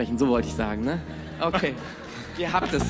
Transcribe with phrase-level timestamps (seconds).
[0.00, 0.98] So wollte ich sagen, ne?
[1.40, 1.74] Okay,
[2.38, 2.82] ihr habt es.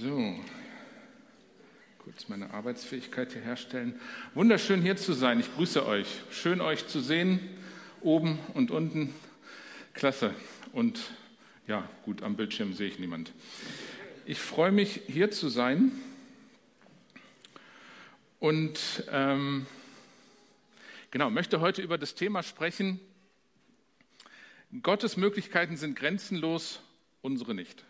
[0.00, 0.34] So,
[1.98, 3.94] kurz meine Arbeitsfähigkeit hier herstellen.
[4.34, 5.38] Wunderschön hier zu sein.
[5.38, 6.08] Ich grüße euch.
[6.32, 7.38] Schön euch zu sehen,
[8.00, 9.14] oben und unten.
[9.94, 10.34] Klasse.
[10.72, 10.98] Und
[11.68, 13.30] ja, gut, am Bildschirm sehe ich niemand.
[14.26, 15.92] Ich freue mich, hier zu sein.
[18.40, 19.66] Und ähm,
[21.12, 22.98] genau, möchte heute über das Thema sprechen.
[24.82, 26.80] Gottes Möglichkeiten sind grenzenlos,
[27.20, 27.84] unsere nicht.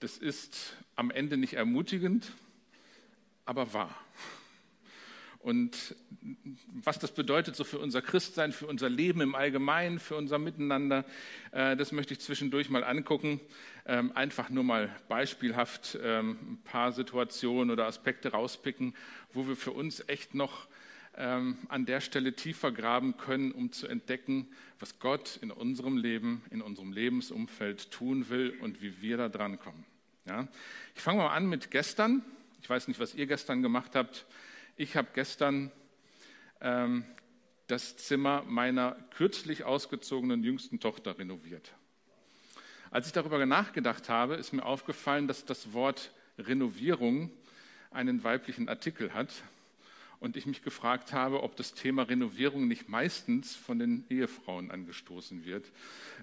[0.00, 2.32] Das ist am Ende nicht ermutigend,
[3.46, 3.96] aber wahr.
[5.38, 5.94] Und
[6.72, 11.04] was das bedeutet so für unser Christsein, für unser Leben im Allgemeinen, für unser Miteinander,
[11.52, 13.40] äh, das möchte ich zwischendurch mal angucken.
[13.86, 18.94] Ähm, einfach nur mal beispielhaft ähm, ein paar Situationen oder Aspekte rauspicken,
[19.32, 20.67] wo wir für uns echt noch
[21.18, 24.46] ähm, an der Stelle tiefer graben können, um zu entdecken,
[24.78, 29.58] was Gott in unserem Leben, in unserem Lebensumfeld tun will und wie wir da dran
[29.58, 29.84] kommen.
[30.26, 30.46] Ja?
[30.94, 32.22] Ich fange mal an mit gestern.
[32.62, 34.26] Ich weiß nicht, was ihr gestern gemacht habt.
[34.76, 35.72] Ich habe gestern
[36.60, 37.04] ähm,
[37.66, 41.72] das Zimmer meiner kürzlich ausgezogenen jüngsten Tochter renoviert.
[42.92, 47.32] Als ich darüber nachgedacht habe, ist mir aufgefallen, dass das Wort Renovierung
[47.90, 49.32] einen weiblichen Artikel hat
[50.20, 55.44] und ich mich gefragt habe, ob das Thema Renovierung nicht meistens von den Ehefrauen angestoßen
[55.44, 55.70] wird.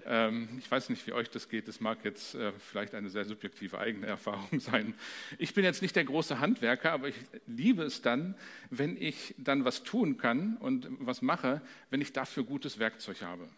[0.04, 1.66] Ähm, ich weiß nicht, wie euch das geht.
[1.68, 4.94] Das mag jetzt äh, vielleicht eine sehr subjektive eigene Erfahrung sein.
[5.38, 7.16] Ich bin jetzt nicht der große Handwerker, aber ich
[7.46, 8.34] liebe es dann,
[8.70, 13.48] wenn ich dann was tun kann und was mache, wenn ich dafür gutes Werkzeug habe.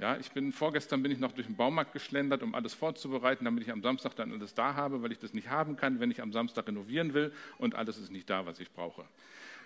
[0.00, 3.64] Ja, ich bin vorgestern bin ich noch durch den Baumarkt geschlendert, um alles vorzubereiten, damit
[3.64, 6.22] ich am Samstag dann alles da habe, weil ich das nicht haben kann, wenn ich
[6.22, 9.04] am Samstag renovieren will und alles ist nicht da, was ich brauche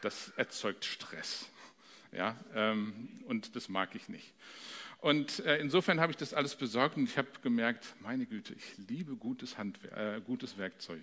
[0.02, 1.48] das erzeugt Stress.
[2.12, 4.34] Ja, ähm, und das mag ich nicht.
[4.98, 8.88] Und äh, insofern habe ich das alles besorgt und ich habe gemerkt, meine Güte, ich
[8.88, 11.02] liebe gutes, Handwer äh, gutes Werkzeug.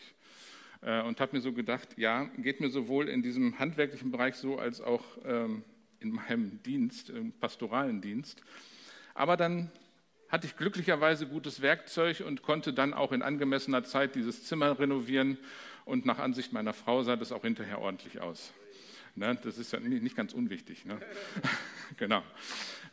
[0.82, 4.58] Äh, und habe mir so gedacht, ja, geht mir sowohl in diesem handwerklichen Bereich so
[4.58, 5.64] als auch ähm,
[6.00, 8.42] in meinem Dienst, im pastoralen Dienst.
[9.16, 9.72] Aber dann
[10.30, 15.38] hatte ich glücklicherweise gutes Werkzeug und konnte dann auch in angemessener Zeit dieses Zimmer renovieren.
[15.86, 18.54] Und nach Ansicht meiner Frau sah das auch hinterher ordentlich aus.
[19.16, 19.38] Ne?
[19.44, 20.86] Das ist ja nicht ganz unwichtig.
[20.86, 21.00] Ne?
[21.98, 22.24] genau.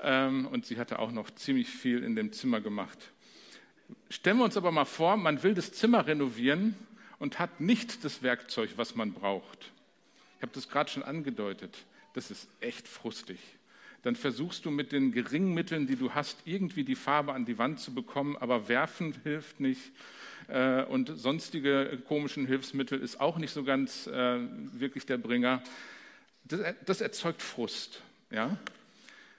[0.00, 2.98] Ähm, und sie hatte auch noch ziemlich viel in dem Zimmer gemacht.
[4.10, 6.74] Stellen wir uns aber mal vor, man will das Zimmer renovieren
[7.18, 9.72] und hat nicht das Werkzeug, was man braucht.
[10.36, 11.84] Ich habe das gerade schon angedeutet.
[12.14, 13.38] Das ist echt frustig.
[14.02, 17.58] Dann versuchst du mit den geringen Mitteln, die du hast, irgendwie die Farbe an die
[17.58, 19.90] Wand zu bekommen, aber werfen hilft nicht
[20.48, 24.38] äh, und sonstige komischen Hilfsmittel ist auch nicht so ganz äh,
[24.72, 25.62] wirklich der Bringer
[26.48, 28.02] das, das erzeugt Frust.
[28.30, 28.56] Ja?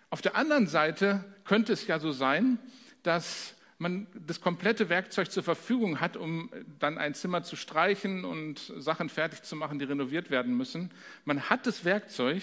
[0.10, 2.60] Auf der anderen Seite könnte es ja so sein,
[3.04, 8.74] dass man das komplette Werkzeug zur Verfügung hat, um dann ein Zimmer zu streichen und
[8.78, 10.92] Sachen fertig zu machen, die renoviert werden müssen.
[11.26, 12.42] Man hat das Werkzeug,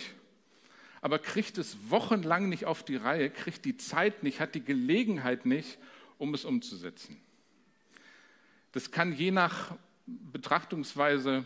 [1.00, 5.44] aber kriegt es wochenlang nicht auf die Reihe, kriegt die Zeit nicht, hat die Gelegenheit
[5.44, 5.78] nicht,
[6.19, 7.20] um es umzusetzen.
[8.72, 9.75] Das kann je nach
[10.06, 11.44] Betrachtungsweise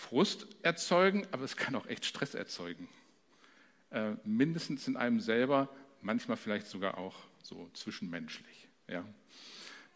[0.00, 2.88] Frust erzeugen, aber es kann auch echt Stress erzeugen.
[3.90, 5.68] Äh, mindestens in einem selber,
[6.00, 8.68] manchmal vielleicht sogar auch so zwischenmenschlich.
[8.88, 9.04] Ja.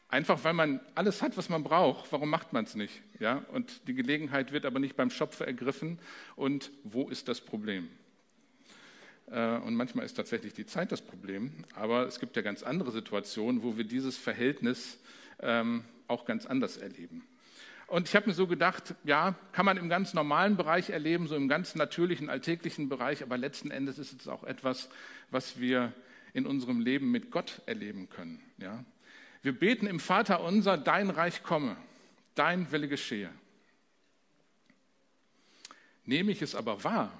[0.09, 3.03] Einfach weil man alles hat, was man braucht, warum macht man es nicht?
[3.19, 3.47] Ja?
[3.51, 5.99] Und die Gelegenheit wird aber nicht beim Schopfe ergriffen.
[6.37, 7.89] Und wo ist das Problem?
[9.31, 12.93] Äh, und manchmal ist tatsächlich die Zeit das Problem, aber es gibt ja ganz andere
[12.93, 14.99] Situationen, wo wir dieses Verhältnis
[15.41, 17.27] ähm, auch ganz anders erleben.
[17.87, 21.37] Und ich habe mir so gedacht, ja, kann man im ganz normalen Bereich erleben, so
[21.37, 24.89] im ganz natürlichen, alltäglichen Bereich, aber letzten Endes ist es auch etwas,
[25.31, 25.93] was wir
[26.33, 28.43] in unserem Leben mit Gott erleben können.
[28.59, 28.85] Ja?
[29.43, 31.77] Wir beten im Vater unser, dein Reich komme,
[32.35, 33.31] dein Wille geschehe.
[36.07, 37.13] Nehme ich es aber wahr,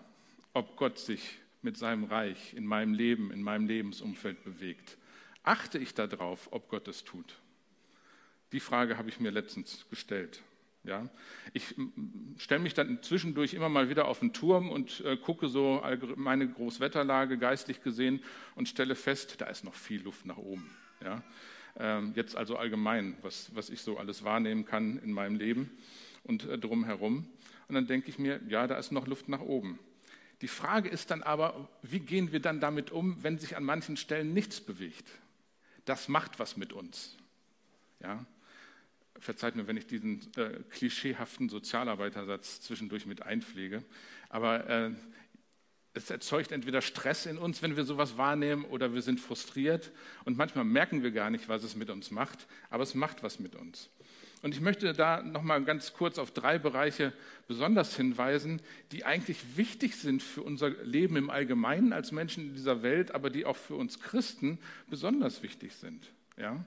[0.53, 4.99] ob Gott sich mit seinem Reich in meinem Leben, in meinem Lebensumfeld bewegt?
[5.43, 7.39] Achte ich darauf, ob Gott es tut?
[8.53, 10.43] Die Frage habe ich mir letztens gestellt.
[10.85, 11.09] Ja,
[11.55, 11.75] ich
[12.37, 15.83] stelle mich dann zwischendurch immer mal wieder auf den Turm und äh, gucke so
[16.17, 18.23] meine Großwetterlage geistlich gesehen
[18.55, 20.71] und stelle fest, da ist noch viel Luft nach oben.
[21.03, 21.23] Ja,
[21.77, 25.71] ähm, jetzt also allgemein, was, was ich so alles wahrnehmen kann in meinem Leben
[26.23, 27.27] und äh, drumherum.
[27.67, 29.79] Und dann denke ich mir, ja, da ist noch Luft nach oben.
[30.43, 33.97] Die Frage ist dann aber, wie gehen wir dann damit um, wenn sich an manchen
[33.97, 35.09] Stellen nichts bewegt?
[35.87, 37.17] Das macht was mit uns.
[38.01, 38.27] Ja,
[39.25, 43.83] verzeiht mir, wenn ich diesen äh, klischeehaften Sozialarbeitersatz zwischendurch mit einpflege,
[44.29, 44.91] aber äh,
[45.95, 49.93] es erzeugt entweder Stress in uns, wenn wir sowas wahrnehmen, oder wir sind frustriert
[50.25, 53.39] und manchmal merken wir gar nicht, was es mit uns macht, aber es macht was
[53.39, 53.91] mit uns.
[54.43, 57.15] Und ich möchte da noch mal ganz kurz auf drei Bereiche
[57.49, 58.61] besonders hinweisen,
[58.93, 63.31] die eigentlich wichtig sind für unser Leben im Allgemeinen als Menschen in dieser Welt, aber
[63.31, 64.59] die auch für uns Christen
[64.91, 66.13] besonders wichtig sind.
[66.37, 66.67] Ja?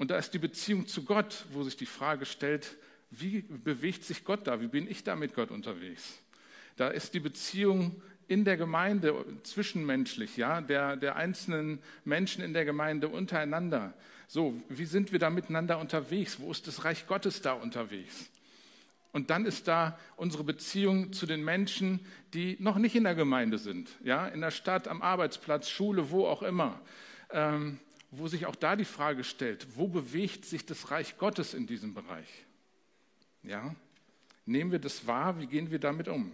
[0.00, 2.78] Und da ist die Beziehung zu Gott, wo sich die Frage stellt,
[3.10, 4.58] wie bewegt sich Gott da?
[4.62, 6.22] Wie bin ich da mit Gott unterwegs?
[6.76, 12.64] Da ist die Beziehung in der Gemeinde zwischenmenschlich, ja, der, der einzelnen Menschen in der
[12.64, 13.92] Gemeinde untereinander.
[14.26, 16.40] So, wie sind wir da miteinander unterwegs?
[16.40, 18.30] Wo ist das Reich Gottes da unterwegs?
[19.12, 22.00] Und dann ist da unsere Beziehung zu den Menschen,
[22.32, 26.26] die noch nicht in der Gemeinde sind, ja, in der Stadt, am Arbeitsplatz, Schule, wo
[26.26, 26.80] auch immer,
[27.32, 31.66] ähm, wo sich auch da die Frage stellt, wo bewegt sich das Reich Gottes in
[31.66, 32.28] diesem Bereich?
[33.42, 33.74] Ja,
[34.46, 35.38] nehmen wir das wahr?
[35.38, 36.32] Wie gehen wir damit um?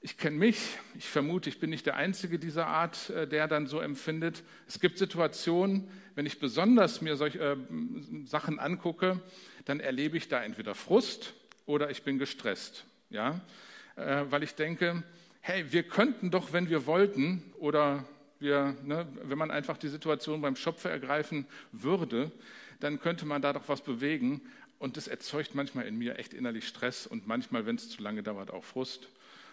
[0.00, 0.58] Ich kenne mich,
[0.96, 4.42] ich vermute, ich bin nicht der Einzige dieser Art, äh, der dann so empfindet.
[4.66, 7.56] Es gibt Situationen, wenn ich besonders mir solche äh,
[8.26, 9.20] Sachen angucke,
[9.64, 11.32] dann erlebe ich da entweder Frust
[11.64, 12.84] oder ich bin gestresst.
[13.08, 13.40] Ja?
[13.96, 15.02] Äh, weil ich denke,
[15.40, 18.06] hey, wir könnten doch, wenn wir wollten, oder
[18.44, 22.30] wir, ne, wenn man einfach die Situation beim Schopfe ergreifen würde,
[22.78, 24.40] dann könnte man da doch was bewegen.
[24.78, 28.22] Und das erzeugt manchmal in mir echt innerlich Stress und manchmal, wenn es zu lange
[28.22, 29.08] dauert, auch Frust.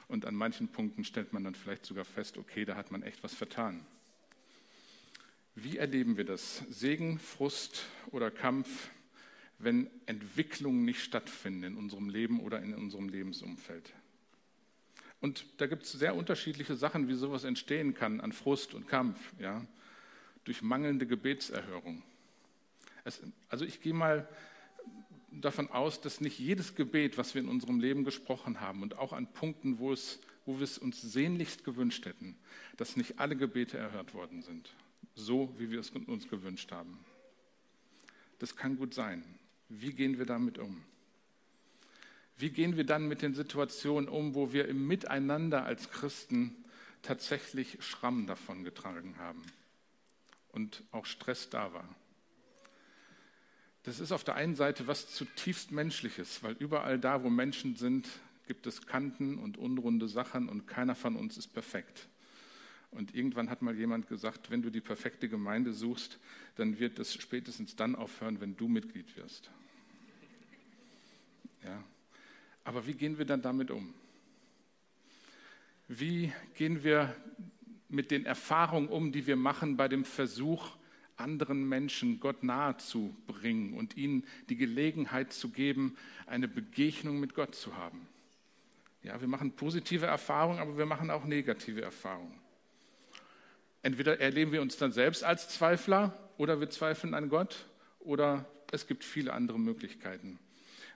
[0.08, 3.24] Und an manchen Punkten stellt man dann vielleicht sogar fest, okay, da hat man echt
[3.24, 3.86] was vertan.
[5.56, 6.64] Wie erleben wir das?
[6.70, 8.90] Segen, Frust oder Kampf,
[9.58, 13.94] wenn Entwicklungen nicht stattfinden in unserem Leben oder in unserem Lebensumfeld?
[15.22, 19.20] Und da gibt es sehr unterschiedliche Sachen, wie sowas entstehen kann an Frust und Kampf.
[19.40, 19.66] Ja?
[20.44, 22.02] Durch mangelnde Gebetserhörung.
[23.04, 24.28] Es, also ich gehe mal
[25.32, 29.14] davon aus, dass nicht jedes Gebet, was wir in unserem Leben gesprochen haben und auch
[29.14, 32.36] an Punkten, wo, es, wo wir es uns sehnlichst gewünscht hätten,
[32.78, 34.74] dass nicht alle Gebete erhört worden sind,
[35.16, 37.00] so wie wir es uns gewünscht haben.
[38.40, 39.24] Das kann gut sein.
[39.70, 40.84] Wie gehen wir damit um?
[42.42, 46.56] Wie gehen wir dann mit den Situationen um, wo wir im Miteinander als Christen
[47.04, 49.44] tatsächlich Schramm davon getragen haben
[50.52, 51.88] und auch Stress da war?
[53.84, 58.10] Das ist auf der einen Seite was zutiefst Menschliches, weil überall da, wo Menschen sind,
[58.48, 62.08] gibt es Kanten und unrunde Sachen und keiner von uns ist perfekt.
[62.90, 66.18] Und irgendwann hat mal jemand gesagt, wenn du die perfekte Gemeinde suchst,
[66.56, 69.52] dann wird es spätestens dann aufhören, wenn du Mitglied wirst.
[71.64, 71.84] Ja.
[72.64, 73.94] Aber wie gehen wir dann damit um?
[75.88, 77.16] Wie gehen wir
[77.90, 80.78] mit den Erfahrungen um, die wir machen bei dem Versuch,
[81.18, 87.36] anderen Menschen Gott nahe zu bringen und ihnen die Gelegenheit zu geben, eine Begegnung mit
[87.36, 88.08] Gott zu haben.
[89.04, 92.40] Ja, wir machen positive Erfahrungen, aber wir machen auch negative Erfahrungen.
[93.84, 97.66] Entweder erleben wir uns dann selbst als Zweifler oder wir zweifeln an Gott
[98.00, 100.40] oder es gibt viele andere Möglichkeiten.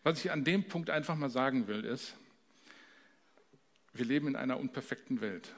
[0.05, 2.15] Was ich an dem Punkt einfach mal sagen will, ist,
[3.93, 5.53] wir leben in einer unperfekten Welt.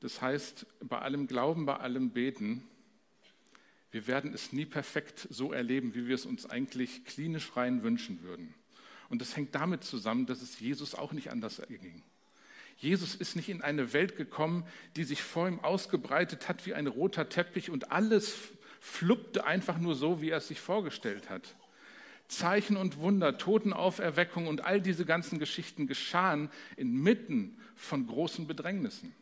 [0.00, 2.62] Das heißt, bei allem Glauben, bei allem Beten
[3.92, 8.22] wir werden es nie perfekt so erleben, wie wir es uns eigentlich klinisch rein wünschen
[8.22, 8.54] würden.
[9.10, 12.02] Und das hängt damit zusammen, dass es Jesus auch nicht anders ging.
[12.78, 14.64] Jesus ist nicht in eine Welt gekommen,
[14.96, 18.34] die sich vor ihm ausgebreitet hat wie ein roter Teppich und alles
[18.80, 21.54] fluppte einfach nur so, wie er es sich vorgestellt hat.
[22.28, 29.14] Zeichen und Wunder, Totenauferweckung und all diese ganzen Geschichten geschahen inmitten von großen Bedrängnissen.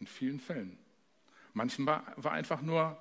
[0.00, 0.78] In vielen Fällen.
[1.54, 2.98] Manchmal war einfach nur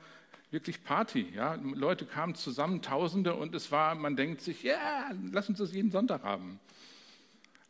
[0.51, 1.29] wirklich Party.
[1.33, 1.55] Ja?
[1.55, 5.73] Leute kamen zusammen, Tausende, und es war, man denkt sich, ja, yeah, lass uns das
[5.73, 6.59] jeden Sonntag haben.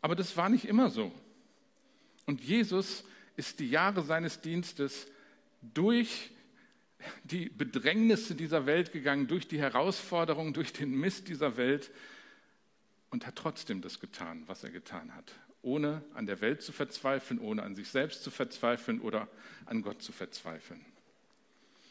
[0.01, 1.11] Aber das war nicht immer so.
[2.25, 3.03] Und Jesus
[3.35, 5.07] ist die Jahre seines Dienstes
[5.61, 6.31] durch
[7.23, 11.91] die Bedrängnisse dieser Welt gegangen, durch die Herausforderungen, durch den Mist dieser Welt
[13.11, 17.39] und hat trotzdem das getan, was er getan hat ohne an der Welt zu verzweifeln,
[17.39, 19.27] ohne an sich selbst zu verzweifeln oder
[19.65, 20.83] an Gott zu verzweifeln.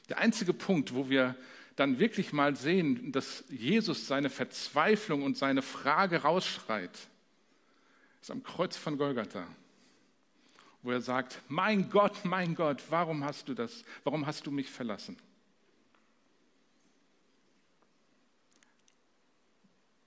[0.08, 1.36] Der einzige Punkt, wo wir
[1.75, 6.96] dann wirklich mal sehen, dass Jesus seine Verzweiflung und seine Frage rausschreit,
[8.22, 9.46] ist am Kreuz von Golgatha,
[10.87, 14.71] wo er sagt, mein Gott, mein Gott, warum hast du das, warum hast du mich
[14.71, 15.16] verlassen?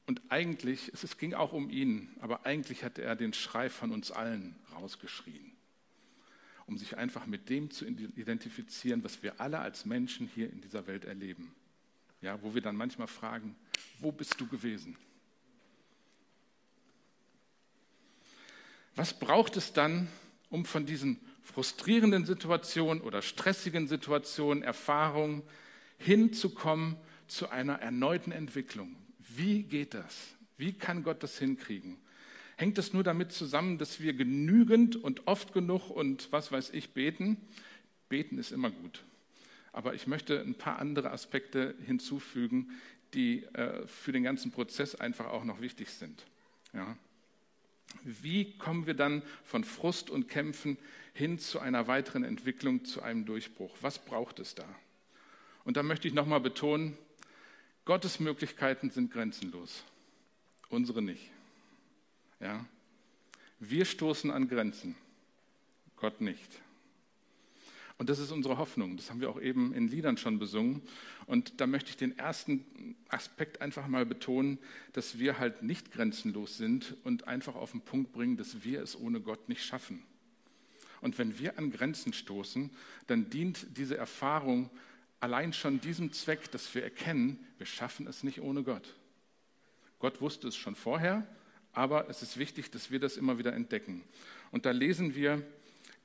[0.06, 4.10] Und eigentlich, es ging auch um ihn, aber eigentlich hatte er den Schrei von uns
[4.10, 5.52] allen rausgeschrien,
[6.66, 10.88] um sich einfach mit dem zu identifizieren, was wir alle als Menschen hier in dieser
[10.88, 11.54] Welt erleben.
[12.22, 13.54] Ja, wo wir dann manchmal fragen,
[14.00, 14.96] wo bist du gewesen?
[18.96, 20.08] Was braucht es dann,
[20.50, 25.44] um von diesen frustrierenden Situationen oder stressigen Situationen, Erfahrungen
[25.98, 26.96] hinzukommen
[27.27, 28.96] zu einer erneuten Entwicklung?
[29.36, 30.36] Wie geht das?
[30.58, 31.98] Wie kann Gott das hinkriegen?
[32.58, 36.94] Hängt es nur damit zusammen, dass wir genügend und oft genug und was weiß ich
[36.94, 37.38] beten?
[38.10, 39.03] Beten ist immer gut.
[39.72, 42.72] Aber ich möchte ein paar andere Aspekte hinzufügen,
[43.13, 46.25] die äh, für den ganzen Prozess einfach auch noch wichtig sind.
[46.74, 46.98] Ja.
[48.03, 50.77] Wie kommen wir dann von Frust und Kämpfen
[51.13, 53.75] hin zu einer weiteren Entwicklung, zu einem Durchbruch?
[53.81, 54.65] Was braucht es da?
[55.65, 56.98] Und da möchte ich nochmal betonen,
[57.86, 59.84] Gottes Möglichkeiten sind grenzenlos,
[60.69, 61.31] unsere nicht.
[62.39, 62.65] Ja?
[63.60, 64.96] Wir stoßen an Grenzen,
[65.98, 66.62] Gott nicht.
[68.00, 68.96] Und das ist unsere Hoffnung.
[68.96, 70.82] Das haben wir auch eben in Liedern schon besungen.
[71.25, 74.58] Und da möchte ich den ersten Aspekt einfach mal betonen,
[74.94, 78.98] dass wir halt nicht grenzenlos sind und einfach auf den Punkt bringen, dass wir es
[78.98, 80.01] ohne Gott nicht schaffen.
[81.01, 82.70] Und wenn wir an Grenzen stoßen,
[83.08, 84.70] dann dient diese Erfahrung
[85.20, 88.96] allein schon diesem Zweck, dass wir erkennen, wir schaffen es nicht ohne Gott.
[90.00, 91.27] Gott wusste es schon vorher,
[91.74, 94.03] aber es ist wichtig, dass wir das immer wieder entdecken.
[94.51, 95.44] Und da lesen wir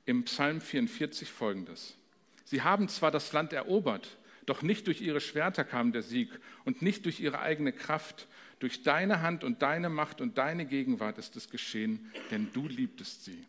[0.05, 1.95] im Psalm 44 folgendes.
[2.43, 6.29] Sie haben zwar das Land erobert, doch nicht durch ihre Schwerter kam der Sieg
[6.63, 8.27] und nicht durch ihre eigene Kraft.
[8.59, 13.25] Durch deine Hand und deine Macht und deine Gegenwart ist es geschehen, denn du liebtest
[13.25, 13.45] sie.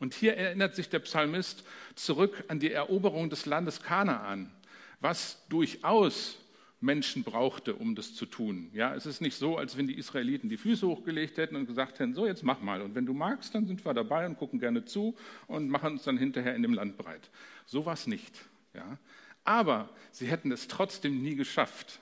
[0.00, 4.52] Und hier erinnert sich der Psalmist zurück an die Eroberung des Landes Kanaan,
[5.00, 6.38] was durchaus
[6.80, 8.70] Menschen brauchte, um das zu tun.
[8.72, 11.98] Ja, es ist nicht so, als wenn die Israeliten die Füße hochgelegt hätten und gesagt
[11.98, 12.82] hätten, so jetzt mach mal.
[12.82, 15.16] Und wenn du magst, dann sind wir dabei und gucken gerne zu
[15.46, 17.30] und machen uns dann hinterher in dem Land breit.
[17.64, 18.44] So war es nicht.
[18.74, 18.98] Ja.
[19.44, 22.00] Aber sie hätten es trotzdem nie geschafft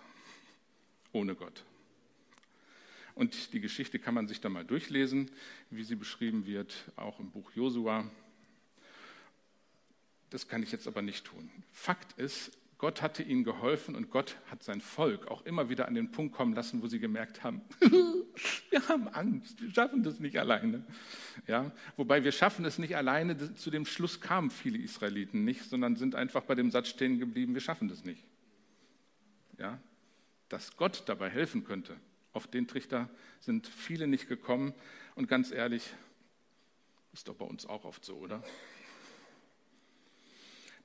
[1.12, 1.64] ohne Gott.
[3.14, 5.30] Und die Geschichte kann man sich da mal durchlesen,
[5.70, 8.10] wie sie beschrieben wird, auch im Buch Josua.
[10.30, 11.50] Das kann ich jetzt aber nicht tun.
[11.72, 15.94] Fakt ist, Gott hatte ihnen geholfen und Gott hat sein Volk auch immer wieder an
[15.94, 17.60] den Punkt kommen lassen, wo sie gemerkt haben,
[18.70, 20.84] wir haben Angst, wir schaffen das nicht alleine.
[21.46, 25.94] Ja, wobei wir schaffen es nicht alleine, zu dem Schluss kamen viele Israeliten nicht, sondern
[25.94, 28.24] sind einfach bei dem Satz stehen geblieben, wir schaffen das nicht.
[29.58, 29.78] Ja,
[30.48, 31.94] dass Gott dabei helfen könnte,
[32.32, 33.08] auf den Trichter
[33.38, 34.74] sind viele nicht gekommen
[35.14, 35.88] und ganz ehrlich,
[37.12, 38.42] ist doch bei uns auch oft so, oder?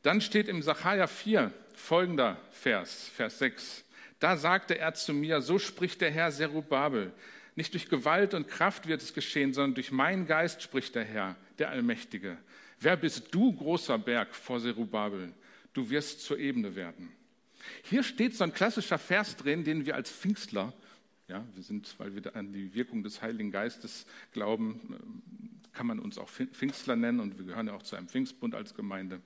[0.04, 3.84] Dann steht im Sacharja 4 folgender Vers, Vers 6.
[4.20, 7.14] Da sagte er zu mir, so spricht der Herr Zerubabel.
[7.56, 11.36] Nicht durch Gewalt und Kraft wird es geschehen, sondern durch meinen Geist spricht der Herr,
[11.58, 12.38] der Allmächtige.
[12.80, 15.34] Wer bist du, großer Berg, vor Zerubabel?
[15.74, 17.12] Du wirst zur Ebene werden.
[17.84, 20.74] Hier steht so ein klassischer Vers drin, den wir als Pfingstler,
[21.28, 26.18] ja, wir sind, weil wir an die Wirkung des Heiligen Geistes glauben, kann man uns
[26.18, 29.22] auch Pfingstler nennen und wir gehören ja auch zu einem Pfingstbund als Gemeinde.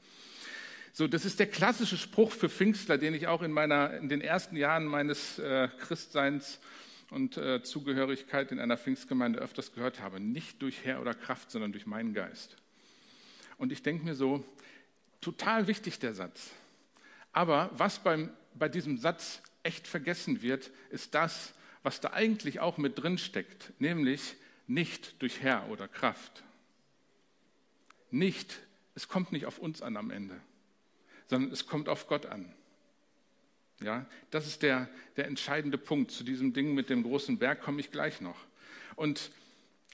[0.94, 4.20] So, das ist der klassische Spruch für Pfingstler, den ich auch in, meiner, in den
[4.20, 6.60] ersten Jahren meines äh, Christseins
[7.10, 10.20] und äh, Zugehörigkeit in einer Pfingstgemeinde öfters gehört habe.
[10.20, 12.58] Nicht durch Herr oder Kraft, sondern durch meinen Geist.
[13.58, 14.44] Und ich denke mir so,
[15.22, 16.52] total wichtig der Satz.
[17.32, 22.78] Aber was beim, bei diesem Satz echt vergessen wird, ist das, was da eigentlich auch
[22.78, 24.36] mit drin steckt, nämlich
[24.68, 26.44] nicht durch Herr oder Kraft.
[28.10, 28.60] Nicht,
[28.94, 30.36] es kommt nicht auf uns an am Ende
[31.32, 32.52] sondern es kommt auf Gott an.
[33.80, 36.12] Ja, das ist der, der entscheidende Punkt.
[36.12, 38.36] Zu diesem Ding mit dem großen Berg komme ich gleich noch.
[38.98, 39.32] Und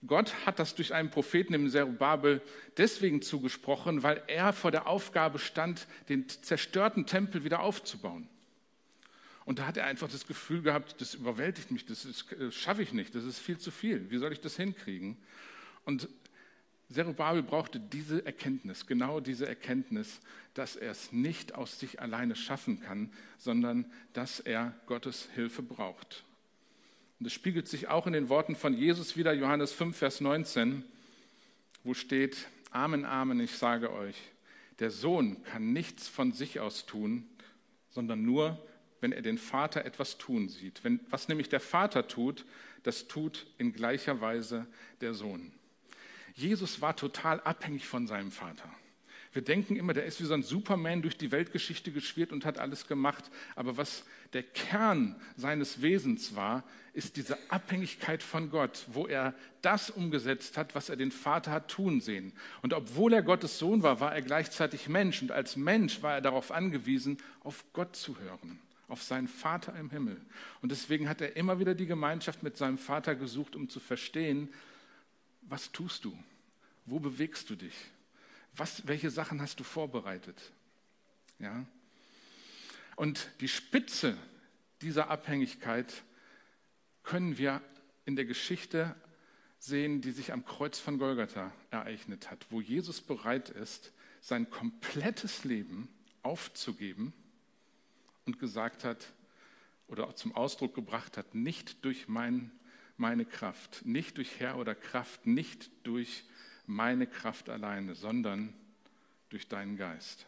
[0.08, 2.42] Gott hat das durch einen Propheten im Zerubabel
[2.78, 8.28] deswegen zugesprochen, weil er vor der Aufgabe stand, den zerstörten Tempel wieder aufzubauen.
[9.46, 12.08] Und da hat er einfach das Gefühl gehabt, das überwältigt mich, das,
[12.40, 14.10] das schaffe ich nicht, das ist viel zu viel.
[14.10, 15.18] Wie soll ich das hinkriegen?
[15.86, 16.10] Und
[16.90, 20.22] Zerubabel brauchte diese Erkenntnis, genau diese Erkenntnis,
[20.54, 26.24] dass er es nicht aus sich alleine schaffen kann, sondern dass er Gottes Hilfe braucht.
[27.20, 30.84] Und das spiegelt sich auch in den Worten von Jesus wieder, Johannes 5, Vers 19,
[31.84, 34.16] wo steht, Amen, Amen, ich sage euch,
[34.80, 37.28] der Sohn kann nichts von sich aus tun,
[37.90, 38.58] sondern nur,
[39.02, 40.84] wenn er den Vater etwas tun sieht.
[40.84, 42.46] Wenn, was nämlich der Vater tut,
[42.84, 44.68] das tut in gleicher Weise
[45.02, 45.52] der Sohn.
[46.38, 48.70] Jesus war total abhängig von seinem Vater.
[49.34, 52.60] Wir denken immer, der ist wie so ein Superman durch die Weltgeschichte geschwirrt und hat
[52.60, 53.30] alles gemacht.
[53.56, 56.64] Aber was der Kern seines Wesens war,
[56.94, 61.70] ist diese Abhängigkeit von Gott, wo er das umgesetzt hat, was er den Vater hat
[61.70, 62.34] tun sehen.
[62.62, 65.22] Und obwohl er Gottes Sohn war, war er gleichzeitig Mensch.
[65.22, 69.90] Und als Mensch war er darauf angewiesen, auf Gott zu hören, auf seinen Vater im
[69.90, 70.22] Himmel.
[70.62, 74.50] Und deswegen hat er immer wieder die Gemeinschaft mit seinem Vater gesucht, um zu verstehen,
[75.50, 76.18] was tust du?
[76.86, 77.76] Wo bewegst du dich?
[78.56, 80.52] Was, welche Sachen hast du vorbereitet?
[81.40, 81.66] Ja?
[82.96, 84.18] Und die Spitze
[84.82, 86.04] dieser Abhängigkeit
[87.04, 87.62] können wir
[88.06, 88.96] in der Geschichte
[89.60, 95.44] sehen, die sich am Kreuz von Golgatha ereignet hat, wo Jesus bereit ist, sein komplettes
[95.44, 95.88] Leben
[96.24, 97.14] aufzugeben
[98.26, 99.14] und gesagt hat
[99.88, 102.52] oder zum Ausdruck gebracht hat, nicht durch mein,
[102.98, 106.24] meine Kraft, nicht durch Herr oder Kraft, nicht durch
[106.66, 108.54] meine Kraft alleine, sondern
[109.30, 110.26] durch deinen Geist.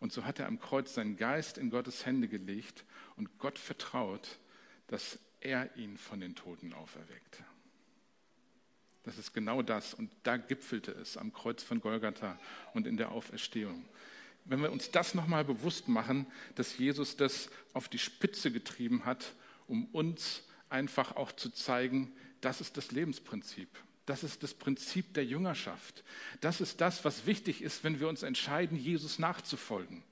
[0.00, 2.84] Und so hat er am Kreuz seinen Geist in Gottes Hände gelegt
[3.16, 4.38] und Gott vertraut,
[4.88, 7.42] dass er ihn von den Toten auferweckt.
[9.04, 9.94] Das ist genau das.
[9.94, 12.38] Und da gipfelte es am Kreuz von Golgatha
[12.72, 13.84] und in der Auferstehung.
[14.46, 19.34] Wenn wir uns das nochmal bewusst machen, dass Jesus das auf die Spitze getrieben hat,
[19.66, 23.68] um uns einfach auch zu zeigen, das ist das Lebensprinzip.
[24.06, 26.04] Das ist das Prinzip der Jüngerschaft.
[26.40, 30.02] Das ist das, was wichtig ist, wenn wir uns entscheiden, Jesus nachzufolgen.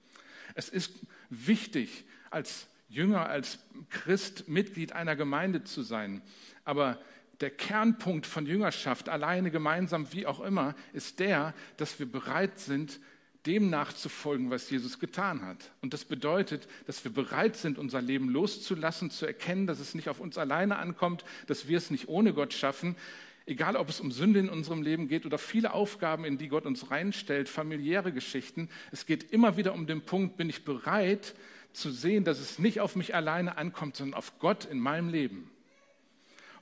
[0.55, 0.95] Es ist
[1.29, 3.59] wichtig, als Jünger, als
[3.91, 6.23] Christ, Mitglied einer Gemeinde zu sein.
[6.65, 7.01] Aber
[7.41, 13.01] der Kernpunkt von Jüngerschaft, alleine, gemeinsam, wie auch immer, ist der, dass wir bereit sind,
[13.47, 15.71] dem nachzufolgen, was Jesus getan hat.
[15.81, 20.09] Und das bedeutet, dass wir bereit sind, unser Leben loszulassen, zu erkennen, dass es nicht
[20.09, 22.97] auf uns alleine ankommt, dass wir es nicht ohne Gott schaffen.
[23.45, 26.65] Egal, ob es um Sünde in unserem Leben geht oder viele Aufgaben, in die Gott
[26.65, 28.69] uns reinstellt, familiäre Geschichten.
[28.93, 31.35] Es geht immer wieder um den Punkt, bin ich bereit
[31.73, 35.51] zu sehen, dass es nicht auf mich alleine ankommt, sondern auf Gott in meinem Leben.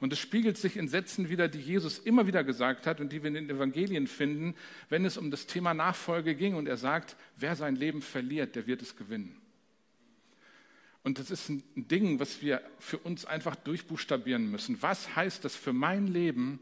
[0.00, 3.22] Und es spiegelt sich in Sätzen wieder, die Jesus immer wieder gesagt hat und die
[3.22, 4.54] wir in den Evangelien finden,
[4.88, 6.54] wenn es um das Thema Nachfolge ging.
[6.54, 9.36] Und er sagt, wer sein Leben verliert, der wird es gewinnen.
[11.02, 14.80] Und das ist ein Ding, was wir für uns einfach durchbuchstabieren müssen.
[14.82, 16.60] Was heißt das für mein Leben,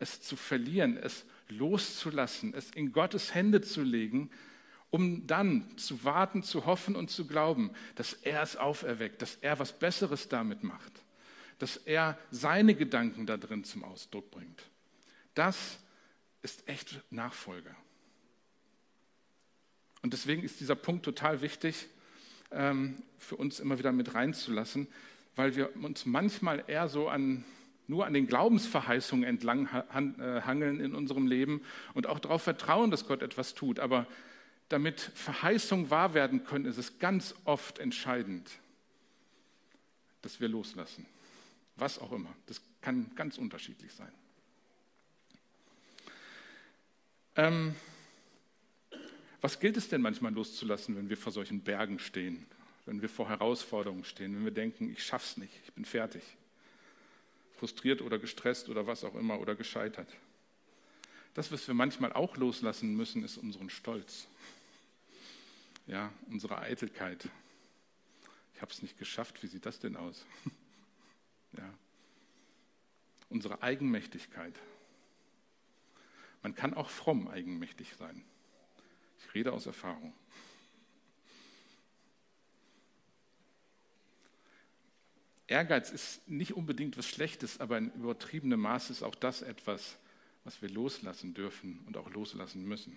[0.00, 4.30] es zu verlieren, es loszulassen, es in Gottes Hände zu legen,
[4.90, 9.58] um dann zu warten, zu hoffen und zu glauben, dass er es auferweckt, dass er
[9.60, 11.01] was Besseres damit macht
[11.62, 14.64] dass er seine Gedanken da drin zum Ausdruck bringt.
[15.34, 15.78] Das
[16.42, 17.72] ist echt Nachfolge.
[20.02, 21.86] Und deswegen ist dieser Punkt total wichtig
[22.50, 24.88] ähm, für uns immer wieder mit reinzulassen,
[25.36, 27.44] weil wir uns manchmal eher so an,
[27.86, 31.62] nur an den Glaubensverheißungen entlang äh, hangeln in unserem Leben
[31.94, 33.78] und auch darauf vertrauen, dass Gott etwas tut.
[33.78, 34.08] Aber
[34.68, 38.50] damit Verheißungen wahr werden können, ist es ganz oft entscheidend,
[40.22, 41.06] dass wir loslassen.
[41.76, 42.34] Was auch immer.
[42.46, 44.12] Das kann ganz unterschiedlich sein.
[47.36, 47.74] Ähm,
[49.40, 52.46] was gilt es denn manchmal loszulassen, wenn wir vor solchen Bergen stehen,
[52.86, 56.22] wenn wir vor Herausforderungen stehen, wenn wir denken, ich schaff's nicht, ich bin fertig,
[57.58, 60.08] frustriert oder gestresst oder was auch immer oder gescheitert?
[61.34, 64.26] Das, was wir manchmal auch loslassen müssen, ist unseren Stolz,
[65.86, 67.28] ja, unsere Eitelkeit.
[68.54, 69.42] Ich habe es nicht geschafft.
[69.42, 70.26] Wie sieht das denn aus?
[71.56, 71.74] Ja.
[73.28, 74.58] Unsere Eigenmächtigkeit.
[76.42, 78.24] Man kann auch fromm eigenmächtig sein.
[79.18, 80.12] Ich rede aus Erfahrung.
[85.46, 89.98] Ehrgeiz ist nicht unbedingt was Schlechtes, aber in übertriebenem Maß ist auch das etwas,
[90.44, 92.96] was wir loslassen dürfen und auch loslassen müssen.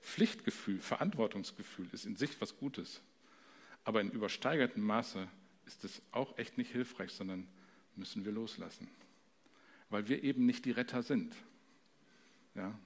[0.00, 3.02] Pflichtgefühl, Verantwortungsgefühl ist in sich was Gutes,
[3.84, 5.28] aber in übersteigertem Maße
[5.66, 7.46] ist es auch echt nicht hilfreich, sondern
[7.96, 8.88] müssen wir loslassen,
[9.90, 11.34] weil wir eben nicht die Retter sind.
[12.54, 12.78] Ja?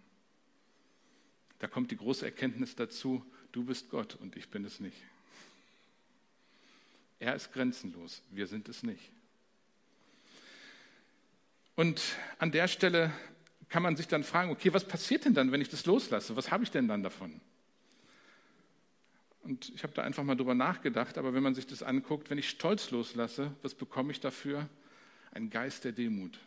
[1.58, 4.96] Da kommt die große Erkenntnis dazu, du bist Gott und ich bin es nicht.
[7.20, 9.10] Er ist grenzenlos, wir sind es nicht.
[11.74, 12.02] Und
[12.38, 13.12] an der Stelle
[13.68, 16.36] kann man sich dann fragen, okay, was passiert denn dann, wenn ich das loslasse?
[16.36, 17.40] Was habe ich denn dann davon?
[19.42, 22.38] Und ich habe da einfach mal drüber nachgedacht, aber wenn man sich das anguckt, wenn
[22.38, 24.68] ich Stolz loslasse, was bekomme ich dafür?
[25.32, 26.38] Ein Geist der Demut.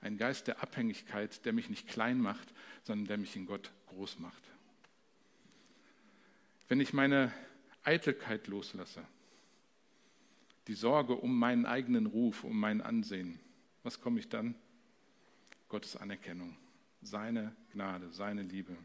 [0.00, 2.52] Ein Geist der Abhängigkeit, der mich nicht klein macht,
[2.82, 4.42] sondern der mich in Gott groß macht.
[6.68, 7.32] Wenn ich meine
[7.84, 9.02] Eitelkeit loslasse,
[10.66, 13.38] die Sorge um meinen eigenen Ruf, um mein Ansehen,
[13.82, 14.54] was komme ich dann?
[15.68, 16.56] Gottes Anerkennung,
[17.02, 18.76] seine Gnade, seine Liebe.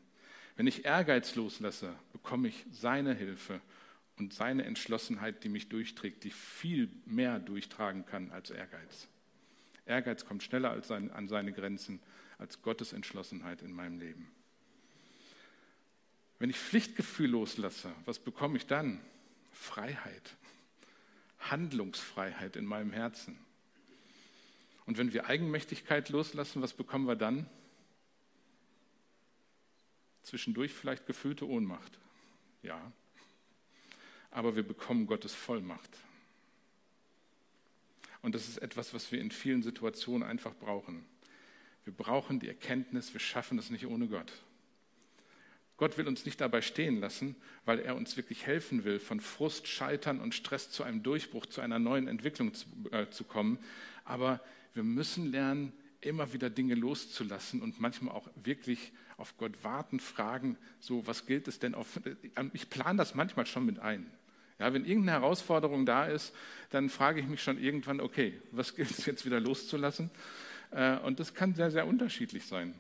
[0.60, 3.62] Wenn ich Ehrgeiz loslasse, bekomme ich seine Hilfe
[4.18, 9.08] und seine Entschlossenheit, die mich durchträgt, die viel mehr durchtragen kann als Ehrgeiz.
[9.86, 12.02] Ehrgeiz kommt schneller an seine Grenzen
[12.40, 14.30] als Gottes Entschlossenheit in meinem Leben.
[16.40, 19.00] Wenn ich Pflichtgefühl loslasse, was bekomme ich dann?
[19.54, 20.36] Freiheit.
[21.40, 23.40] Handlungsfreiheit in meinem Herzen.
[24.86, 27.50] Und wenn wir Eigenmächtigkeit loslassen, was bekommen wir dann?
[30.30, 31.98] Zwischendurch vielleicht gefühlte Ohnmacht.
[32.62, 32.80] Ja.
[34.30, 35.90] Aber wir bekommen Gottes Vollmacht.
[38.22, 41.04] Und das ist etwas, was wir in vielen Situationen einfach brauchen.
[41.84, 44.32] Wir brauchen die Erkenntnis, wir schaffen es nicht ohne Gott.
[45.78, 49.68] Gott will uns nicht dabei stehen lassen, weil er uns wirklich helfen will, von Frust,
[49.68, 53.58] Scheitern und Stress zu einem Durchbruch, zu einer neuen Entwicklung zu, äh, zu kommen.
[54.06, 54.42] Aber
[54.76, 60.58] wir müssen lernen, immer wieder Dinge loszulassen und manchmal auch wirklich auf Gott warten, fragen,
[60.80, 62.00] so, was gilt es denn auf,
[62.54, 64.10] ich plane das manchmal schon mit ein.
[64.60, 66.34] Ja, wenn irgendeine Herausforderung da ist,
[66.70, 70.12] dann frage ich mich schon irgendwann, okay, was gilt es jetzt wieder loszulassen?
[70.72, 72.74] Äh, und das kann sehr, sehr unterschiedlich sein.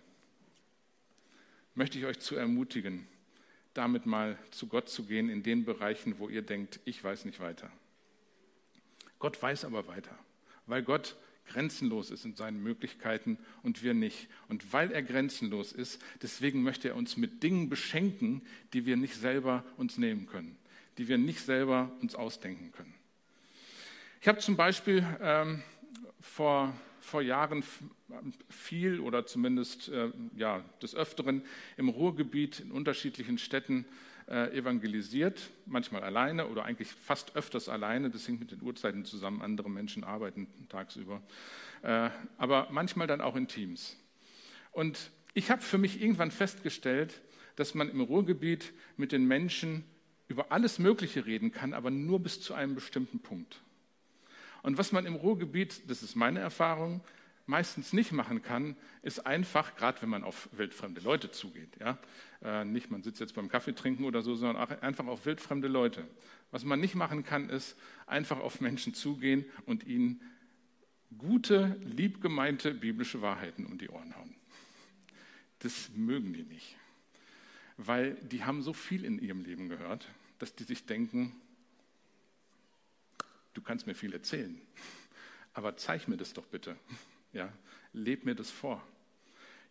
[1.75, 3.08] Möchte ich euch zu ermutigen,
[3.73, 7.39] damit mal zu Gott zu gehen in den Bereichen, wo ihr denkt, ich weiß nicht
[7.39, 7.71] weiter.
[9.19, 10.17] Gott weiß aber weiter,
[10.65, 11.15] weil Gott
[11.49, 14.27] grenzenlos ist in seinen Möglichkeiten und wir nicht.
[14.47, 18.41] Und weil er grenzenlos ist, deswegen möchte er uns mit Dingen beschenken,
[18.73, 20.57] die wir nicht selber uns nehmen können,
[20.97, 22.93] die wir nicht selber uns ausdenken können.
[24.21, 25.62] Ich habe zum Beispiel ähm,
[26.21, 27.63] vor, vor Jahren
[28.49, 31.43] viel oder zumindest äh, ja, des Öfteren
[31.77, 33.85] im Ruhrgebiet in unterschiedlichen Städten
[34.29, 38.09] äh, evangelisiert, manchmal alleine oder eigentlich fast öfters alleine.
[38.09, 39.41] Das hängt mit den Uhrzeiten zusammen.
[39.41, 41.21] Andere Menschen arbeiten tagsüber.
[41.81, 43.97] Äh, aber manchmal dann auch in Teams.
[44.71, 47.21] Und ich habe für mich irgendwann festgestellt,
[47.55, 49.83] dass man im Ruhrgebiet mit den Menschen
[50.27, 53.61] über alles Mögliche reden kann, aber nur bis zu einem bestimmten Punkt.
[54.61, 57.01] Und was man im Ruhrgebiet, das ist meine Erfahrung,
[57.49, 61.97] meistens nicht machen kann, ist einfach, gerade wenn man auf wildfremde Leute zugeht, ja,
[62.43, 66.07] äh, nicht man sitzt jetzt beim Kaffee trinken oder so, sondern einfach auf wildfremde Leute.
[66.51, 70.21] Was man nicht machen kann, ist einfach auf Menschen zugehen und ihnen
[71.17, 74.35] gute, liebgemeinte biblische Wahrheiten um die Ohren hauen.
[75.59, 76.77] Das mögen die nicht,
[77.77, 80.07] weil die haben so viel in ihrem Leben gehört,
[80.38, 81.35] dass die sich denken,
[83.55, 84.62] du kannst mir viel erzählen,
[85.53, 86.77] aber zeig mir das doch bitte.
[87.33, 87.51] Ja,
[87.93, 88.81] leb mir das vor.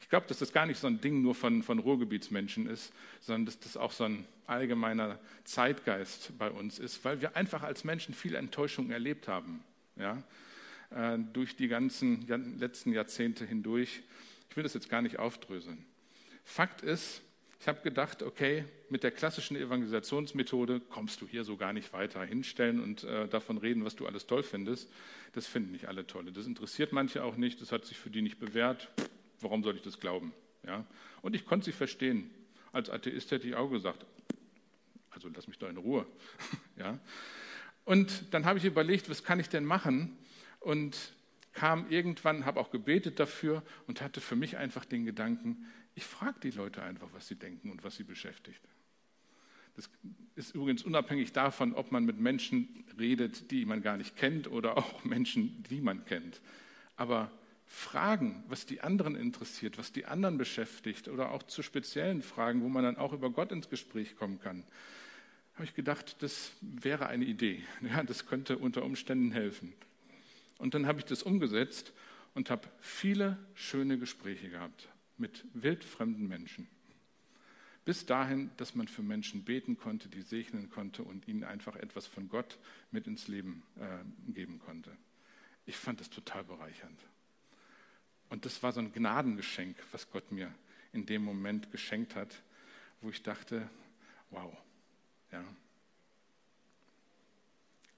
[0.01, 3.47] Ich glaube, dass das gar nicht so ein Ding nur von, von Ruhrgebietsmenschen ist, sondern
[3.47, 8.15] dass das auch so ein allgemeiner Zeitgeist bei uns ist, weil wir einfach als Menschen
[8.15, 9.63] viel Enttäuschung erlebt haben,
[9.97, 10.23] ja,
[10.91, 12.27] äh, durch die ganzen
[12.59, 14.03] letzten Jahrzehnte hindurch.
[14.49, 15.85] Ich will das jetzt gar nicht aufdröseln.
[16.45, 17.21] Fakt ist,
[17.61, 22.25] ich habe gedacht, okay, mit der klassischen Evangelisationsmethode kommst du hier so gar nicht weiter.
[22.25, 24.89] Hinstellen und äh, davon reden, was du alles toll findest,
[25.33, 26.31] das finden nicht alle toll.
[26.33, 28.89] Das interessiert manche auch nicht, das hat sich für die nicht bewährt.
[29.41, 30.33] Warum soll ich das glauben?
[30.65, 30.85] Ja?
[31.21, 32.31] Und ich konnte sie verstehen.
[32.73, 34.07] Als Atheist hätte ich auch gesagt,
[35.11, 36.07] also lass mich doch in Ruhe.
[36.77, 36.99] ja?
[37.85, 40.17] Und dann habe ich überlegt, was kann ich denn machen?
[40.61, 40.97] Und
[41.55, 45.67] kam irgendwann, habe auch gebetet dafür und hatte für mich einfach den Gedanken,
[45.99, 48.61] ich frage die Leute einfach, was sie denken und was sie beschäftigt.
[49.75, 49.91] Das
[50.37, 54.79] ist übrigens unabhängig davon, ob man mit Menschen redet, die man gar nicht kennt oder
[54.79, 56.41] auch Menschen, die man kennt.
[56.95, 57.33] Aber
[57.67, 62.69] fragen, was die anderen interessiert, was die anderen beschäftigt oder auch zu speziellen Fragen, wo
[62.69, 64.63] man dann auch über Gott ins Gespräch kommen kann,
[65.55, 67.65] habe ich gedacht, das wäre eine Idee.
[67.81, 69.73] Ja, das könnte unter Umständen helfen.
[70.59, 71.93] Und dann habe ich das umgesetzt
[72.35, 76.69] und habe viele schöne Gespräche gehabt mit wildfremden Menschen.
[77.85, 82.07] Bis dahin, dass man für Menschen beten konnte, die segnen konnte und ihnen einfach etwas
[82.07, 82.59] von Gott
[82.91, 84.95] mit ins Leben äh, geben konnte.
[85.65, 87.01] Ich fand das total bereichernd.
[88.29, 90.55] Und das war so ein Gnadengeschenk, was Gott mir
[90.93, 92.43] in dem Moment geschenkt hat,
[93.01, 93.69] wo ich dachte,
[94.31, 94.55] wow,
[95.33, 95.45] ja.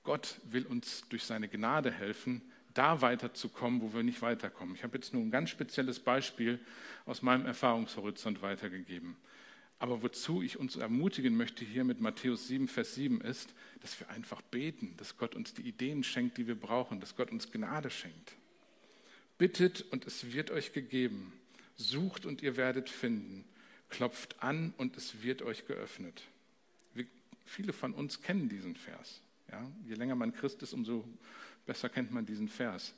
[0.02, 2.42] Gott will uns durch seine Gnade helfen,
[2.74, 4.74] da weiterzukommen, wo wir nicht weiterkommen.
[4.74, 6.60] Ich habe jetzt nur ein ganz spezielles Beispiel
[7.06, 9.16] aus meinem Erfahrungshorizont weitergegeben.
[9.78, 14.10] Aber wozu ich uns ermutigen möchte hier mit Matthäus 7, Vers 7 ist, dass wir
[14.10, 17.88] einfach beten, dass Gott uns die Ideen schenkt, die wir brauchen, dass Gott uns Gnade
[17.88, 18.34] schenkt.
[19.38, 21.32] Bittet und es wird euch gegeben.
[21.76, 23.46] Sucht und ihr werdet finden.
[23.88, 26.24] Klopft an und es wird euch geöffnet.
[26.92, 27.06] Wir,
[27.46, 29.22] viele von uns kennen diesen Vers.
[29.50, 29.66] Ja?
[29.86, 31.08] Je länger man Christ ist, umso
[31.70, 32.92] besser kennt man diesen Vers.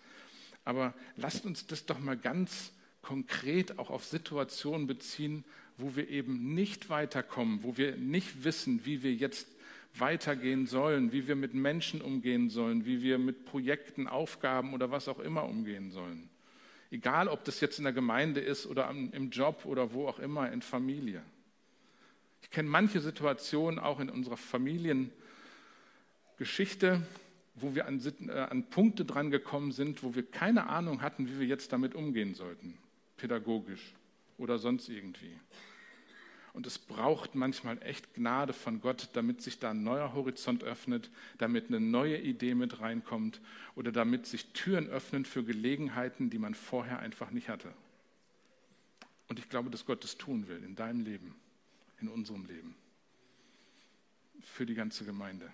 [0.65, 5.45] Aber lasst uns das doch mal ganz konkret auch auf Situationen beziehen,
[5.77, 9.47] wo wir eben nicht weiterkommen, wo wir nicht wissen, wie wir jetzt
[9.97, 15.07] weitergehen sollen, wie wir mit Menschen umgehen sollen, wie wir mit Projekten, Aufgaben oder was
[15.07, 16.31] auch immer umgehen sollen.
[16.91, 20.51] Egal, ob das jetzt in der Gemeinde ist oder im Job oder wo auch immer,
[20.51, 21.23] in Familie.
[22.41, 27.03] Ich kenne manche Situationen auch in unserer Familiengeschichte,
[27.55, 31.41] wo wir an, äh, an Punkte dran gekommen sind, wo wir keine Ahnung hatten, wie
[31.41, 32.79] wir jetzt damit umgehen sollten,
[33.17, 33.95] pädagogisch
[34.39, 35.39] oder sonst irgendwie.
[36.55, 41.11] Und es braucht manchmal echt Gnade von Gott, damit sich da ein neuer Horizont öffnet,
[41.39, 43.41] damit eine neue Idee mit reinkommt
[43.75, 47.73] oder damit sich Türen öffnen für Gelegenheiten, die man vorher einfach nicht hatte.
[49.29, 51.35] Und ich glaube, dass Gott das tun will in deinem Leben,
[52.03, 52.75] in unserem Leben,
[54.43, 55.51] für die ganze Gemeinde.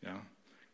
[0.00, 0.24] Ja,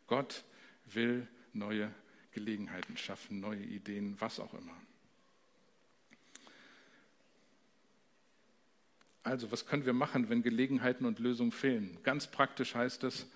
[0.09, 0.43] Gott
[0.85, 1.93] will neue
[2.31, 4.75] Gelegenheiten schaffen, neue Ideen, was auch immer.
[9.23, 11.97] Also, was können wir machen, wenn Gelegenheiten und Lösungen fehlen?
[12.03, 13.27] Ganz praktisch heißt es,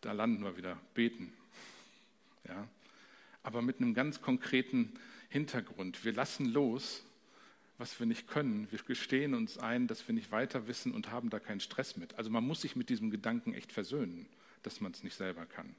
[0.00, 1.32] da landen wir wieder, beten.
[2.48, 2.66] Ja?
[3.42, 6.04] Aber mit einem ganz konkreten Hintergrund.
[6.04, 7.04] Wir lassen los,
[7.76, 8.68] was wir nicht können.
[8.70, 12.14] Wir gestehen uns ein, dass wir nicht weiter wissen und haben da keinen Stress mit.
[12.14, 14.26] Also man muss sich mit diesem Gedanken echt versöhnen,
[14.62, 15.74] dass man es nicht selber kann.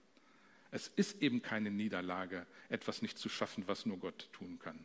[0.71, 4.79] Es ist eben keine Niederlage, etwas nicht zu schaffen, was nur Gott tun kann.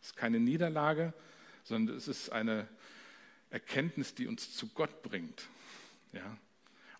[0.00, 1.14] Es ist keine Niederlage,
[1.62, 2.68] sondern es ist eine
[3.50, 5.46] Erkenntnis, die uns zu Gott bringt.
[6.12, 6.36] Ja?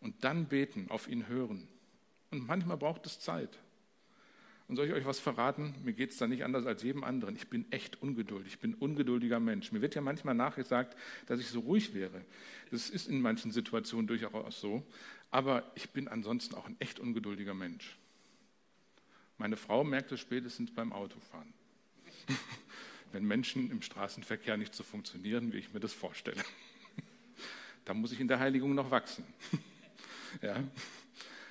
[0.00, 1.68] Und dann beten, auf ihn hören.
[2.30, 3.58] Und manchmal braucht es Zeit.
[4.66, 5.74] Und soll ich euch was verraten?
[5.84, 7.36] Mir geht es da nicht anders als jedem anderen.
[7.36, 8.54] Ich bin echt ungeduldig.
[8.54, 9.72] Ich bin ungeduldiger Mensch.
[9.72, 10.96] Mir wird ja manchmal nachgesagt,
[11.26, 12.24] dass ich so ruhig wäre.
[12.70, 14.86] Das ist in manchen Situationen durchaus so.
[15.30, 17.98] Aber ich bin ansonsten auch ein echt ungeduldiger Mensch.
[19.38, 21.52] Meine Frau merkt es spätestens beim Autofahren
[23.14, 26.42] wenn Menschen im Straßenverkehr nicht so funktionieren, wie ich mir das vorstelle.
[27.84, 29.24] da muss ich in der Heiligung noch wachsen.
[30.42, 30.62] ja.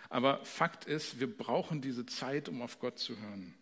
[0.09, 3.55] Aber Fakt ist, wir brauchen diese Zeit, um auf Gott zu hören,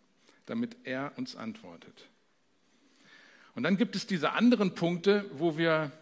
[0.46, 2.08] damit er uns antwortet.
[3.54, 5.92] Und dann gibt es diese anderen Punkte, wo wir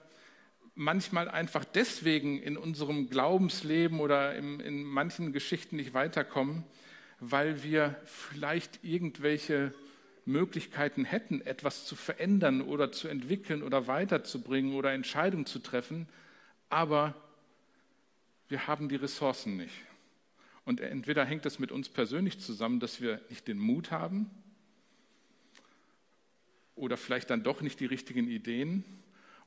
[0.75, 6.65] manchmal einfach deswegen in unserem Glaubensleben oder in, in manchen Geschichten nicht weiterkommen,
[7.21, 9.75] weil wir vielleicht irgendwelche
[10.25, 16.09] Möglichkeiten hätten, etwas zu verändern oder zu entwickeln oder weiterzubringen oder Entscheidungen zu treffen,
[16.69, 17.15] aber
[18.49, 19.75] wir haben die Ressourcen nicht.
[20.65, 24.31] Und entweder hängt es mit uns persönlich zusammen, dass wir nicht den Mut haben
[26.75, 28.85] oder vielleicht dann doch nicht die richtigen Ideen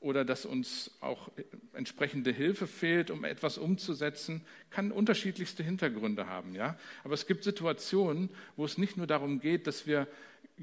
[0.04, 1.32] oder dass uns auch
[1.72, 6.56] entsprechende Hilfe fehlt, um etwas umzusetzen, kann unterschiedlichste Hintergründe haben.
[6.56, 6.78] Ja?
[7.06, 10.08] Aber es gibt Situationen, wo es nicht nur darum geht, dass wir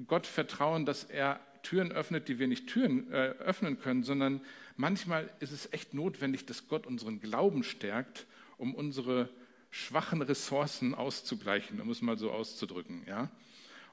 [0.07, 4.42] Gott vertrauen, dass er Türen öffnet, die wir nicht Türen äh, öffnen können, sondern
[4.76, 8.26] manchmal ist es echt notwendig, dass Gott unseren Glauben stärkt,
[8.59, 9.31] um unsere
[9.70, 13.05] schwachen Ressourcen auszugleichen, um es mal so auszudrücken.
[13.07, 13.31] Ja?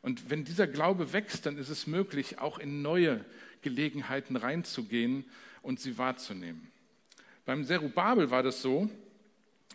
[0.08, 3.26] Und wenn dieser Glaube wächst, dann ist es möglich, auch in neue
[3.62, 5.26] Gelegenheiten reinzugehen
[5.62, 6.72] und sie wahrzunehmen.
[7.46, 8.90] Beim Zerubabel war das so,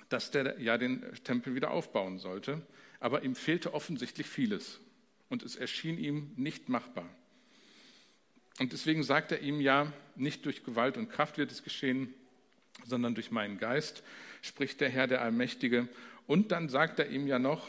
[0.09, 2.62] dass der ja den Tempel wieder aufbauen sollte,
[2.99, 4.81] aber ihm fehlte offensichtlich vieles
[5.29, 7.11] und es erschien ihm nicht machbar.
[8.59, 12.14] Und deswegen sagt er ihm ja, nicht durch Gewalt und Kraft wird es geschehen,
[12.87, 14.03] sondern durch meinen Geist,
[14.40, 15.88] spricht der Herr, der Allmächtige.
[16.27, 17.68] Und dann sagt er ihm ja noch,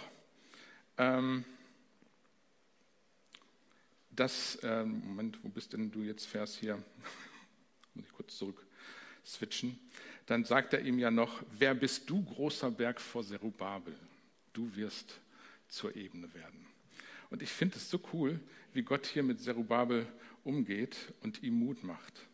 [0.97, 1.43] ähm,
[4.15, 6.75] dass, äh, Moment, wo bist denn du jetzt, Vers hier?
[7.93, 8.65] Muss ich kurz zurück
[9.25, 9.79] switchen.
[10.25, 13.95] Dann sagt er ihm ja noch, wer bist du, großer Berg vor Zerubabel?
[14.53, 15.19] Du wirst
[15.67, 16.67] zur Ebene werden.
[17.29, 18.39] Und ich finde es so cool,
[18.73, 20.07] wie Gott hier mit Zerubabel
[20.43, 22.27] umgeht und ihm Mut macht.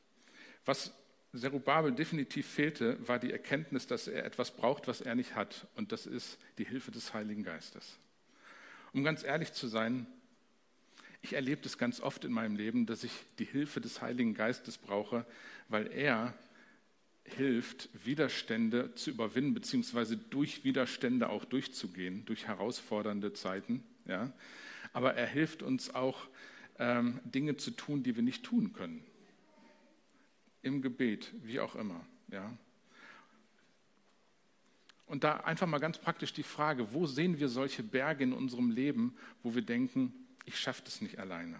[0.66, 0.94] Was
[1.34, 5.68] Zerubabel definitiv fehlte, war die Erkenntnis, dass er etwas braucht, was er nicht hat.
[5.76, 7.98] Und das ist die Hilfe des Heiligen Geistes.
[8.94, 10.08] Um ganz ehrlich zu sein,
[11.22, 14.78] ich erlebe das ganz oft in meinem Leben, dass ich die Hilfe des Heiligen Geistes
[14.78, 15.26] brauche,
[15.68, 16.34] weil er
[17.24, 23.84] hilft, Widerstände zu überwinden, beziehungsweise durch Widerstände auch durchzugehen, durch herausfordernde Zeiten.
[24.06, 24.34] Ja?
[24.94, 26.28] aber er hilft uns auch,
[26.78, 29.04] ähm, Dinge zu tun, die wir nicht tun können.
[30.62, 32.06] Im Gebet, wie auch immer.
[32.32, 32.56] Ja.
[35.06, 38.72] Und da einfach mal ganz praktisch die Frage, wo sehen wir solche Berge in unserem
[38.72, 40.14] Leben, wo wir denken,
[40.50, 41.60] ich schaffe das nicht alleine?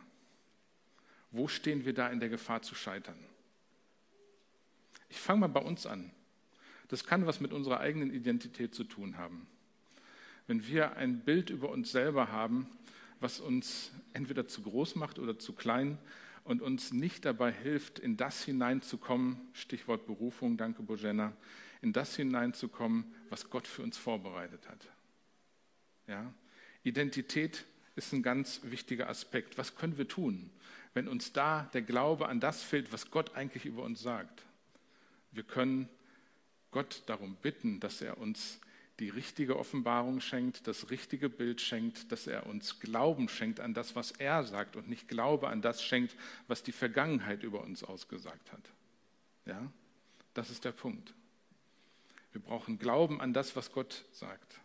[1.30, 3.24] Wo stehen wir da in der Gefahr zu scheitern?
[5.10, 6.12] Ich fange mal bei uns an.
[6.88, 9.46] Das kann was mit unserer eigenen Identität zu tun haben.
[10.48, 12.68] Wenn wir ein Bild über uns selber haben,
[13.20, 16.00] was uns entweder zu groß macht oder zu klein
[16.44, 21.34] und uns nicht dabei hilft, in das hineinzukommen, Stichwort Berufung, danke Bojena,
[21.84, 24.88] in das hineinzukommen, was Gott für uns vorbereitet hat.
[26.08, 26.34] Ja?
[26.82, 27.68] Identität
[28.00, 29.58] ist ein ganz wichtiger Aspekt.
[29.58, 30.50] Was können wir tun,
[30.94, 34.44] wenn uns da der Glaube an das fehlt, was Gott eigentlich über uns sagt?
[35.32, 35.88] Wir können
[36.72, 38.60] Gott darum bitten, dass er uns
[39.00, 43.96] die richtige Offenbarung schenkt, das richtige Bild schenkt, dass er uns Glauben schenkt an das,
[43.96, 46.16] was er sagt und nicht Glaube an das schenkt,
[46.48, 48.72] was die Vergangenheit über uns ausgesagt hat.
[49.46, 49.72] Ja,
[50.34, 51.14] das ist der Punkt.
[52.32, 54.60] Wir brauchen Glauben an das, was Gott sagt.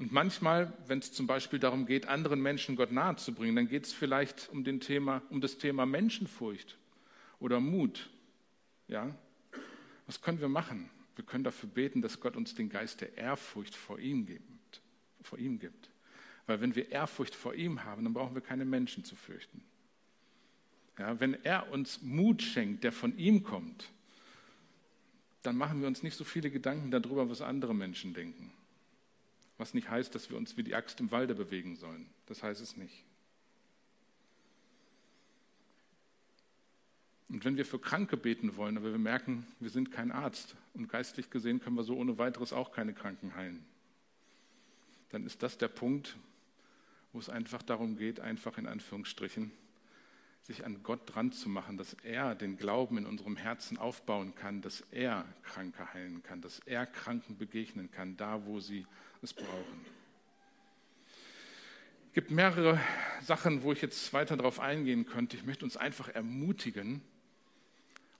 [0.00, 3.68] Und manchmal, wenn es zum Beispiel darum geht, anderen Menschen Gott nahe zu bringen, dann
[3.68, 6.78] geht es vielleicht um, den Thema, um das Thema Menschenfurcht
[7.38, 8.08] oder Mut.
[8.88, 9.14] Ja?
[10.06, 10.88] Was können wir machen?
[11.16, 14.80] Wir können dafür beten, dass Gott uns den Geist der Ehrfurcht vor ihm gibt.
[15.20, 15.90] Vor ihm gibt.
[16.46, 19.62] Weil wenn wir Ehrfurcht vor ihm haben, dann brauchen wir keine Menschen zu fürchten.
[20.98, 23.90] Ja, wenn er uns Mut schenkt, der von ihm kommt,
[25.42, 28.50] dann machen wir uns nicht so viele Gedanken darüber, was andere Menschen denken.
[29.60, 32.06] Was nicht heißt, dass wir uns wie die Axt im Walde bewegen sollen.
[32.24, 33.04] Das heißt es nicht.
[37.28, 40.88] Und wenn wir für Kranke beten wollen, aber wir merken, wir sind kein Arzt und
[40.88, 43.62] geistlich gesehen können wir so ohne weiteres auch keine Kranken heilen,
[45.10, 46.16] dann ist das der Punkt,
[47.12, 49.52] wo es einfach darum geht, einfach in Anführungsstrichen,
[50.40, 54.62] sich an Gott dran zu machen, dass er den Glauben in unserem Herzen aufbauen kann,
[54.62, 58.86] dass er Kranke heilen kann, dass er Kranken begegnen kann, da wo sie
[59.22, 59.86] es brauchen.
[62.08, 62.80] Es gibt mehrere
[63.22, 65.36] Sachen, wo ich jetzt weiter darauf eingehen könnte.
[65.36, 67.02] Ich möchte uns einfach ermutigen,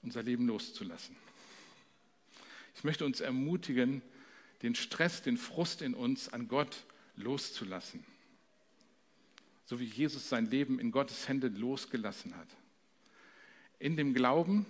[0.02, 1.16] unser Leben loszulassen.
[2.76, 4.02] Ich möchte uns ermutigen,
[4.62, 6.84] den Stress, den Frust in uns an Gott
[7.16, 8.04] loszulassen.
[9.64, 12.48] So wie Jesus sein Leben in Gottes Hände losgelassen hat.
[13.78, 14.66] In dem Glauben,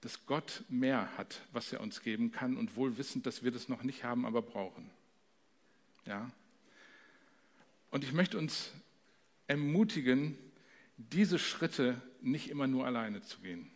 [0.00, 3.68] dass Gott mehr hat, was er uns geben kann und wohl wissend, dass wir das
[3.68, 4.90] noch nicht haben, aber brauchen.
[6.06, 6.30] Ja?
[7.90, 8.72] Und ich möchte uns
[9.46, 10.36] ermutigen,
[10.96, 13.70] diese Schritte nicht immer nur alleine zu gehen.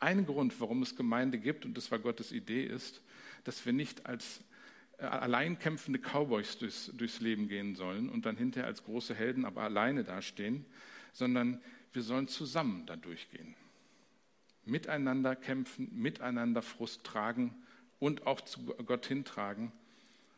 [0.00, 3.00] Ein Grund, warum es Gemeinde gibt, und das war Gottes Idee, ist,
[3.44, 4.42] dass wir nicht als
[4.98, 9.44] äh, allein kämpfende Cowboys durchs, durchs Leben gehen sollen und dann hinterher als große Helden
[9.44, 10.64] aber alleine dastehen,
[11.12, 11.60] sondern
[11.92, 13.54] wir sollen zusammen da durchgehen.
[14.64, 17.54] Miteinander kämpfen, miteinander Frust tragen
[17.98, 19.72] und auch zu Gott hintragen,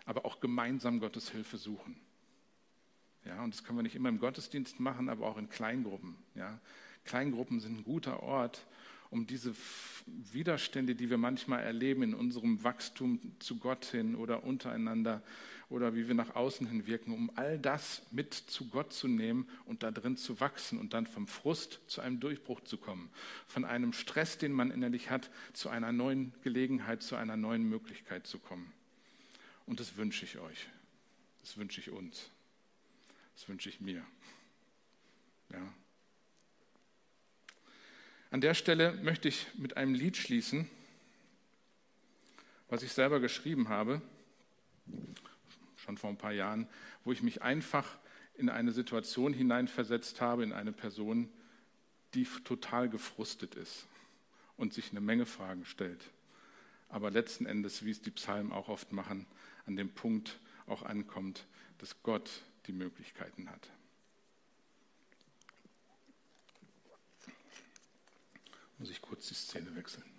[0.04, 1.96] aber auch gemeinsam Gottes Hilfe suchen.
[3.24, 6.16] Ja, und das können wir nicht immer im Gottesdienst machen, aber auch in Kleingruppen.
[6.34, 6.60] Ja.
[7.04, 8.66] Kleingruppen sind ein guter Ort,
[9.10, 9.54] um diese
[10.06, 15.22] Widerstände, die wir manchmal erleben in unserem Wachstum zu Gott hin oder untereinander
[15.70, 19.48] oder wie wir nach außen hin wirken, um all das mit zu Gott zu nehmen
[19.64, 23.08] und da drin zu wachsen und dann vom Frust zu einem Durchbruch zu kommen,
[23.46, 28.26] von einem Stress, den man innerlich hat, zu einer neuen Gelegenheit, zu einer neuen Möglichkeit
[28.26, 28.72] zu kommen.
[29.66, 30.68] Und das wünsche ich euch.
[31.40, 32.30] Das wünsche ich uns.
[33.34, 34.04] Das wünsche ich mir.
[35.50, 35.74] Ja.
[38.30, 40.68] An der Stelle möchte ich mit einem Lied schließen,
[42.68, 44.02] was ich selber geschrieben habe,
[45.76, 46.66] schon vor ein paar Jahren,
[47.04, 47.98] wo ich mich einfach
[48.36, 51.28] in eine Situation hineinversetzt habe, in eine Person,
[52.14, 53.86] die total gefrustet ist
[54.56, 56.10] und sich eine Menge Fragen stellt.
[56.88, 59.26] Aber letzten Endes, wie es die Psalmen auch oft machen,
[59.66, 61.46] an dem Punkt auch ankommt,
[61.78, 62.30] dass Gott
[62.66, 63.70] die Möglichkeiten hat.
[68.78, 70.13] muss ich kurz die Szene wechseln.